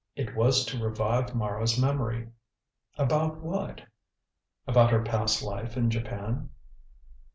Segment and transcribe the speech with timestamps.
[0.15, 2.29] "It was to revive Mara's memory."
[2.97, 3.81] "About what?"
[4.65, 6.49] "About her past life in Japan."